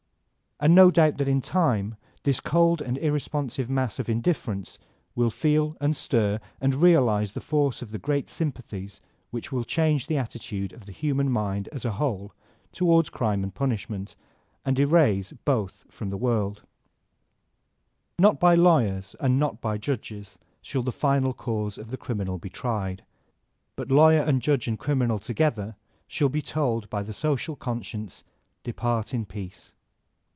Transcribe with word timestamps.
And 0.63 0.75
doubt 0.75 0.93
not 0.95 1.17
that 1.17 1.27
in 1.27 1.41
time 1.41 1.95
this 2.21 2.39
cold 2.39 2.83
and 2.83 2.95
ir 2.99 3.11
responsive 3.11 3.67
mass 3.67 3.97
of 3.97 4.07
indifference 4.07 4.77
will 5.15 5.31
feel 5.31 5.75
and 5.81 5.95
stir 5.95 6.39
and 6.61 6.75
realize 6.75 7.31
the 7.31 7.41
force 7.41 7.81
of 7.81 7.89
the 7.89 7.97
great 7.97 8.29
sympathies 8.29 9.01
which 9.31 9.51
will 9.51 9.63
change 9.63 10.05
the 10.05 10.17
attitude 10.17 10.71
of 10.71 10.85
the 10.85 10.91
human 10.91 11.31
mind 11.31 11.67
as 11.69 11.83
a 11.83 11.93
whole 11.93 12.31
towards 12.71 13.09
Crime 13.09 13.41
and 13.41 13.55
Punishment, 13.55 14.15
and 14.63 14.77
erase 14.79 15.33
bodi 15.45 15.73
from 15.89 16.11
die 16.11 16.17
workL 16.17 16.59
Not 18.19 18.39
by 18.39 18.53
lawyers 18.53 19.15
and 19.19 19.39
not 19.39 19.61
by 19.61 19.79
judges 19.79 20.37
shall 20.61 20.83
the 20.83 20.91
final 20.91 21.33
cause 21.33 21.79
of 21.79 21.89
the 21.89 21.97
criminal 21.97 22.37
be 22.37 22.51
tried; 22.51 23.03
but 23.75 23.89
lawyer 23.89 24.21
and 24.21 24.43
judge 24.43 24.67
and 24.67 24.77
crim 24.77 24.99
inal 24.99 25.19
together 25.23 25.75
shall 26.07 26.29
be 26.29 26.43
told 26.43 26.87
by 26.91 27.01
the 27.01 27.13
Social 27.13 27.55
Conscience, 27.55 28.23
''De 28.63 28.75
part 28.75 29.11
in 29.11 29.25
peace." 29.25 29.73